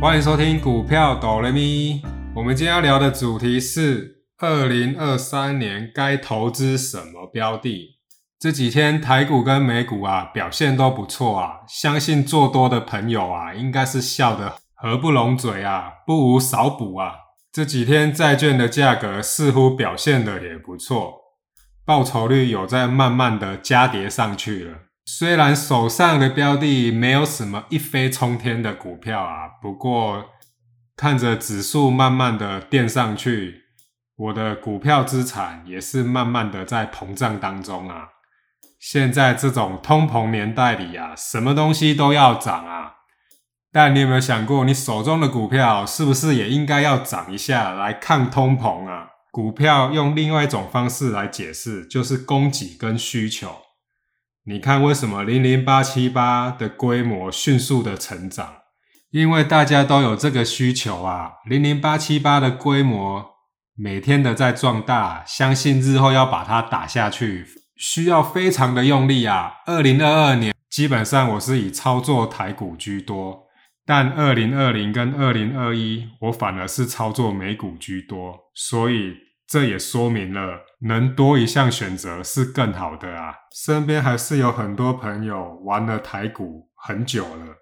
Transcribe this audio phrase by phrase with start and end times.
[0.00, 2.00] 欢迎收听股票哆来咪。
[2.34, 7.98] 我们今天要聊的主题是二零二三年该投资什么标的。
[8.38, 17.12] 这几天台股跟美股啊表现都不错啊，相信做多的朋友啊应该是笑得合不拢嘴啊，不无少补啊。
[17.52, 21.12] 这几天债券的价格似乎表现的也不错，
[21.84, 24.78] 报酬率有在慢慢的加叠上去了。
[25.12, 30.26] 虽然手上的标的没有什么一飞冲天的股票啊，不过
[30.96, 33.62] 看着指数慢慢的垫上去，
[34.14, 38.06] 我的股票资产也是慢慢的在膨胀当中啊。
[38.78, 42.92] 现在这种通膨年代里啊，什么东西都要涨啊。
[43.72, 49.08] 但你有没有想过，你手中的股票是不是也应该要涨一下来抗通膨啊？
[49.32, 53.48] 股票用另外一种方式来解释，就是供给跟需求。
[54.44, 58.54] 你看，为什么零零八七八的规模迅速的成长？
[59.10, 61.32] 因为大家都有这个需求啊。
[61.48, 63.24] 零零八七八的规模
[63.76, 67.44] 每天的在壮大，相信日后要把它打下去，
[67.76, 69.52] 需要非常的用力啊。
[69.66, 73.46] 二零二二年基本上我是以操作台股居多，
[73.84, 79.14] 但二零二零跟二零二一我反而是操作美股居多，所以
[79.50, 80.60] 这也说明了。
[80.82, 83.34] 能多一项选择是更好的啊！
[83.52, 87.56] 身边还是有很多朋友玩了台股很久了，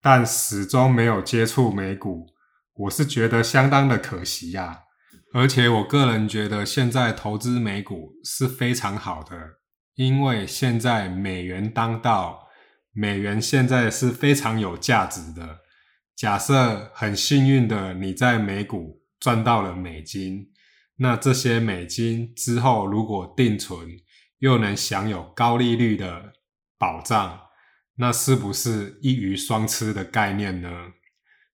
[0.00, 2.28] 但始终没有接触美股，
[2.74, 4.82] 我是觉得相当的可惜呀。
[5.34, 9.36] 而且我个人觉得现在投资美股是非常好的，
[9.96, 12.46] 因为现在美元当道，
[12.92, 15.58] 美元现在是非常有价值的。
[16.14, 20.46] 假设很幸运的你在美股赚到了美金。
[20.96, 23.88] 那这些美金之后如果定存，
[24.38, 26.32] 又能享有高利率的
[26.78, 27.40] 保障，
[27.96, 30.70] 那是不是一鱼双吃的概念呢？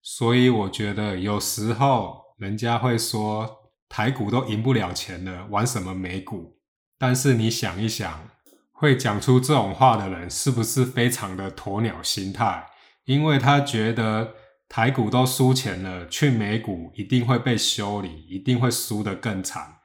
[0.01, 6.59] 所以我觉得有时候人家会说台股都赢不了钱了，玩什么美股？
[6.97, 8.29] 但是你想一想，
[8.71, 12.67] 会讲出这种话的人是不是非常的鸵鸟心态？
[13.05, 14.35] 因为他觉得。
[14.69, 19.79] 台股都输钱了，去美股一定会被修理，一定会输得更惨。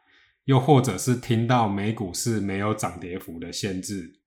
[0.44, 4.20] 又或者是听到美股是没有涨跌幅的限制，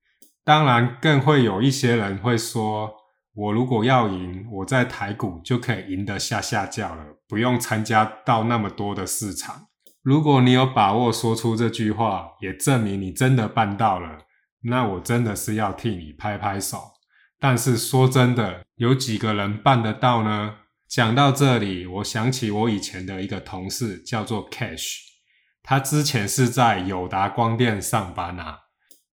[0.44, 2.90] 当然更会有一些人会说：
[3.34, 9.68] 我如果要赢，我在台股就可以赢得下下叫了，不用参加到那么多的市场。
[10.02, 14.18] 如果你有把握说出这句话，也证明你真的办到了，
[14.62, 16.97] 那我真的是要替你拍拍手。
[17.40, 20.56] 但是说真的，有几个人办得到呢？
[20.88, 24.96] 讲到这里，我想起我以前的一个同事，叫做 Cash，
[25.62, 28.60] 他之前是在友达光电上班啊。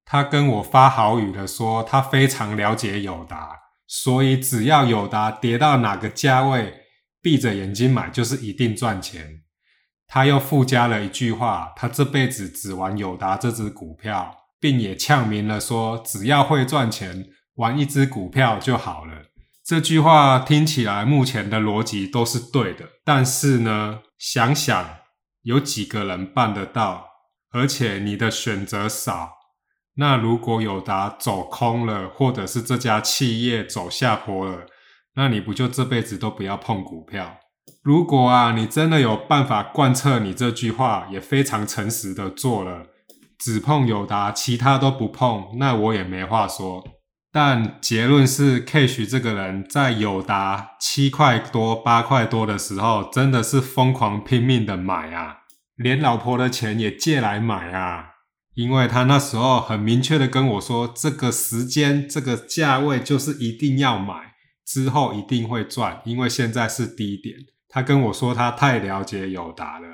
[0.06, 3.50] 他跟我发好语的说，他非常了解友达，
[3.88, 6.74] 所以只要友达跌到哪个价位，
[7.22, 9.41] 闭着眼睛买就是一定赚钱。
[10.08, 17.25] 他又附加了一句话，他这辈子只玩友达这只股票，并也呛明了说，只要会赚钱。
[17.55, 19.13] 玩一只股票就好了，
[19.66, 22.85] 这句话听起来目前的逻辑都是对的。
[23.03, 24.97] 但是呢，想想
[25.43, 27.07] 有几个人办得到，
[27.51, 29.31] 而且你的选择少，
[29.95, 34.66] 那如果有达走空了，或者是这家企业走下坡了，
[35.16, 37.37] 那你不就这辈子都不要碰股票？
[37.81, 42.87] 如果啊，你真的有办法贯彻你这句话，也非常诚实的做了，
[43.39, 46.83] 只碰友达，其他都不碰，那我也没话说。
[47.35, 55.40] 但结论是，Cash 这个人在友达七块多、八块多的时候，真的是疯狂拼命的买啊，
[55.75, 58.12] 连老婆的钱也借来买啊。
[58.53, 64.13] 因为他那时候很明确的跟我说，这个时间、这个价位就是一定要买，
[64.66, 67.35] 之后一定会赚，因为现在是低点。
[67.67, 69.88] 他跟我说他太了解友达了，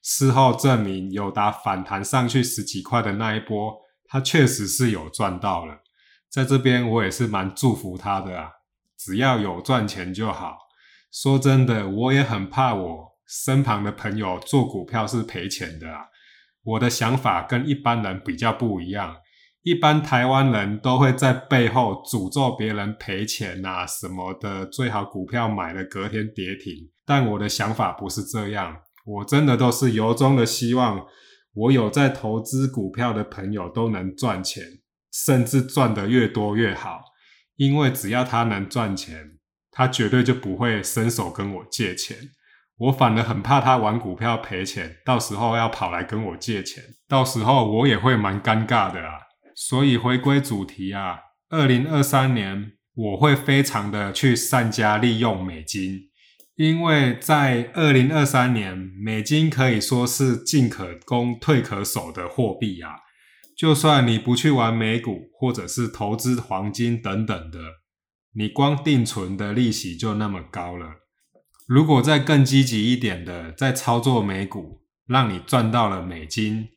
[0.00, 5.80] 事后证明友达反弹上去十几块的那一波，他确实是有赚到了。
[6.34, 8.50] 在这边，我也是蛮祝福他的啊，
[8.98, 10.56] 只要有赚钱就好。
[11.12, 16.06] 说真的，我也很怕我身旁的朋友做股票是赔钱的啊。
[16.64, 19.14] 我的想法跟一般人比较不一样，
[19.62, 26.90] 一般台湾人都会在背后诅咒别人赔钱啊什么的，最好股票买了隔天跌停。
[27.06, 28.76] 但我的想法不是这样，
[29.06, 31.06] 我真的都是由衷的希望，
[31.52, 34.64] 我有在投资股票的朋友都能赚钱。
[35.14, 37.00] 甚至赚得越多越好，
[37.54, 39.38] 因为只要他能赚钱，
[39.70, 42.16] 他绝对就不会伸手跟我借钱。
[42.76, 49.20] 我反而很怕他玩股票赔钱，到时候要跑来跟我借钱，到时候我也会蛮尴尬的啊。
[49.54, 51.20] 所以回归主题啊，
[51.50, 56.10] 二零二三年我会非常的去善加利用美金，
[56.56, 63.03] 因为在二零二三年，美金可以说是进可攻、退可守的货币啊。
[63.56, 67.58] 就算你不去玩美股，或者是投资黄金等等的，
[68.34, 70.86] 你光定存的利息就那么高了。
[71.66, 76.68] 如果再更积极一点的，在操作美股，让你赚到了美金。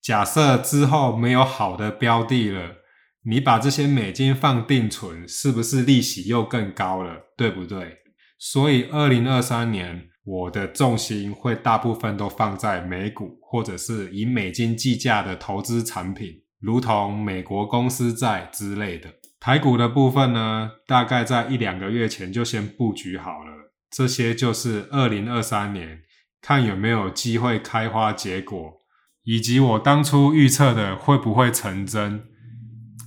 [0.00, 2.76] 假设之后没有好的标的了，
[3.24, 7.32] 你把这些美金放定存，是不是利息又更高了？
[7.36, 7.98] 对不对？
[8.38, 19.08] 所以二零二三年，我的重心会大部分都放在美股，或者是以美金计价的投资产品，如同美国公司债之类的。
[19.40, 23.72] 台股的部分呢，大概在一两个月前就先布局好了。
[23.90, 26.00] 这些就是二零二三年
[26.42, 28.82] 看有没有机会开花结果，
[29.24, 32.24] 以及我当初预测的会不会成真？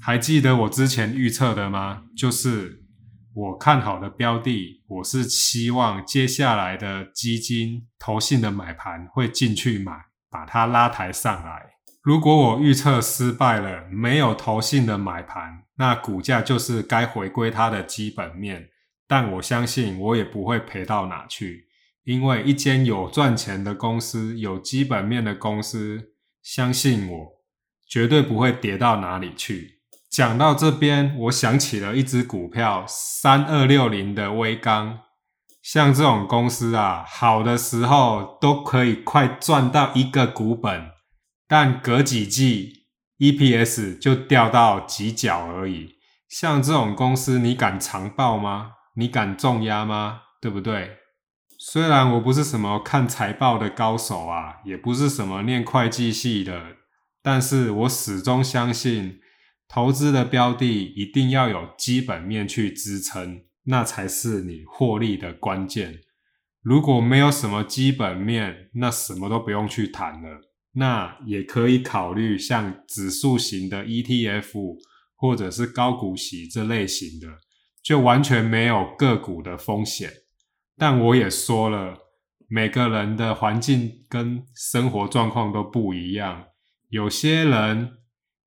[0.02, 2.06] 还记得我之前预测的吗？
[2.18, 2.81] 就是
[3.34, 9.94] 我看好的标的，我是希望接下来的基金投信的买盘会进去买，
[10.30, 11.72] 把它拉抬上来。
[12.02, 18.70] 如果我预测失败了，没有投信的买盘，那股价就是该回归它的基本面。
[19.08, 21.68] 但我相信我也不会赔到哪去，
[22.04, 27.28] 因为一间有赚钱的公司、有基本面的公司，相信我，
[27.88, 29.81] 绝对不会跌到哪里去。
[30.12, 35.00] 讲到这边，我想起了一只股票，三二六零的微钢，
[35.64, 40.92] 像这种公司啊，好的时候都可以快赚到一个股本，
[41.48, 42.88] 但隔几季
[43.20, 45.96] EPS 就掉到几角而已。
[46.28, 48.72] 像这种公司，你敢长报吗？
[48.98, 50.24] 你敢重压吗？
[50.42, 50.98] 对不对？
[51.58, 56.62] 虽然我不是什么看财报的高手啊，也不是什么念会计系的，
[57.24, 59.21] 但是我始终相信，
[59.74, 66.02] 投资的标的一定要有基本面去支撑，那才是你获利的关键。
[66.62, 70.42] 如果没有什么基本面，那什么都不用去谈了。
[70.74, 74.76] 那也可以考虑像指数型的 ETF，
[75.16, 77.28] 或者是高股息这类型的。
[77.82, 80.12] 就完全没有个股的风险，
[80.78, 81.98] 但我也说了，
[82.48, 86.44] 每个人的环境跟生活状况都不一样。
[86.90, 87.94] 有些人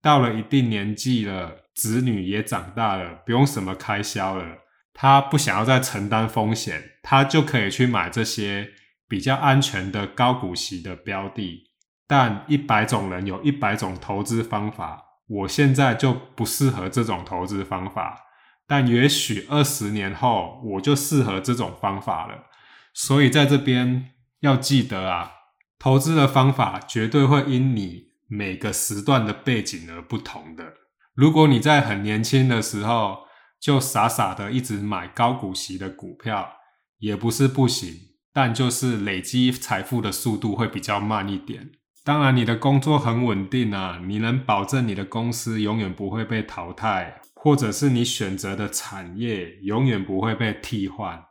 [0.04, 4.44] 到了一定年纪了，子女也长大了，不用什么开销了，
[4.92, 8.68] 他不想要再承担风险，他就可以去买这些
[9.08, 11.70] 比较安全的高股息的标的。
[12.06, 18.20] 但一百种人有一百种投资方法，我现在就不适合这种投资方法。
[18.66, 22.44] 但也许二十年后我就适合这种方法了，
[22.92, 24.10] 所以在这边
[24.40, 25.32] 要记得啊，
[25.78, 28.04] 投资的方法绝对会因你
[28.34, 30.74] 每个时段的背景而不同的。
[31.14, 33.18] 如果你在很年轻的时候
[33.60, 36.50] 就傻傻的一直买高股息的股票，
[36.98, 37.94] 也不是不行，
[38.32, 41.70] 但就是累积财富的速度会比较慢一点。
[42.02, 47.20] 当然，你的工作很稳定啊，你能保证你的公司永远不会被淘汰。
[47.36, 51.22] 或者是你选择的产业永远不会被替换，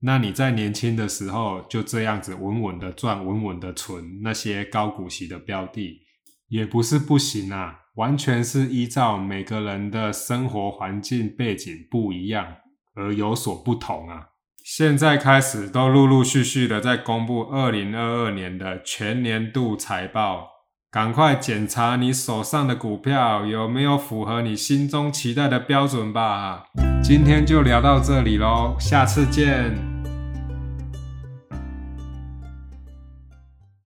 [0.00, 6.02] 那你在年轻的时候就这样子稳稳的赚、稳稳的存那些高股息的标的，
[6.48, 12.46] 也不是不行啊，完全是依照每个人的生活环境背景不一样
[12.94, 14.28] 而有所不同啊。
[14.64, 20.48] 现在开始都陆陆续续的在公布二零二二年的全年度财报。
[20.90, 26.66] 赶快检查你手上的股票有没有符合你心中期待的标准吧。
[27.02, 29.93] 今天就聊到这里喽，下次见。